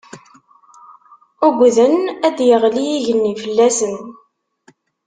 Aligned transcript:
Ugden 1.47 1.95
ad 2.27 2.33
d-yeɣli 2.37 2.83
yigenni 2.87 3.33
fell-asen. 3.43 3.95